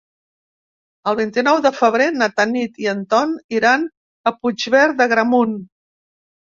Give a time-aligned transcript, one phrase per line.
[1.11, 3.89] El vint-i-nou de febrer na Tanit i en Ton iran
[4.33, 5.59] a Puigverd d'Agramunt.